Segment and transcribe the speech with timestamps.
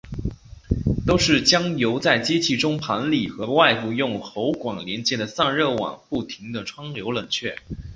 [1.05, 7.55] 都是将油在机器的中盘里和在外部用喉管连接的散热网不停地穿流冷却。